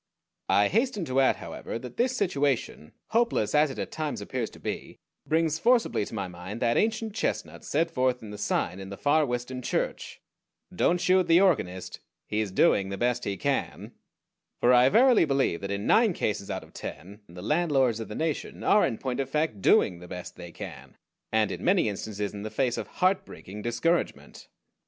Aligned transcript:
I 0.49 0.67
hasten 0.67 1.05
to 1.05 1.19
add, 1.19 1.35
however, 1.35 1.77
that 1.77 1.97
this 1.97 2.17
situation, 2.17 2.93
hopeless 3.09 3.53
as 3.53 3.69
it 3.69 3.77
at 3.77 3.91
times 3.91 4.19
appears 4.19 4.49
to 4.49 4.59
be, 4.59 4.97
brings 5.27 5.59
forcibly 5.59 6.05
to 6.05 6.15
my 6.15 6.27
mind 6.27 6.59
that 6.59 6.75
ancient 6.75 7.13
chestnut 7.13 7.63
set 7.63 7.91
forth 7.91 8.23
in 8.23 8.31
the 8.31 8.37
sign 8.39 8.79
in 8.79 8.89
the 8.89 8.97
Far 8.97 9.27
Western 9.27 9.61
church 9.61 10.19
DON'T 10.75 10.99
SHOOT 10.99 11.27
THE 11.27 11.39
ORGANIST: 11.41 11.99
HE 12.25 12.39
IS 12.39 12.51
DOING 12.51 12.89
THE 12.89 12.97
BEST 12.97 13.25
HE 13.25 13.37
CAN 13.37 13.91
for 14.59 14.73
I 14.73 14.89
verily 14.89 15.23
believe 15.25 15.61
that 15.61 15.69
in 15.69 15.85
nine 15.85 16.13
cases 16.13 16.49
out 16.49 16.63
of 16.63 16.73
ten 16.73 17.19
the 17.29 17.43
landlords 17.43 17.99
of 17.99 18.07
the 18.07 18.15
nation 18.15 18.63
are 18.63 18.83
in 18.83 18.97
point 18.97 19.19
of 19.19 19.29
fact 19.29 19.61
doing 19.61 19.99
the 19.99 20.07
"best 20.07 20.35
they 20.35 20.51
can," 20.51 20.97
and 21.31 21.51
in 21.51 21.63
many 21.63 21.87
instances 21.87 22.33
in 22.33 22.41
the 22.41 22.49
face 22.49 22.79
of 22.79 22.87
heart 22.87 23.23
breaking 23.23 23.61
discouragement. 23.61 24.47